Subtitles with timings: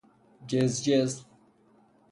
[0.47, 1.25] جزجز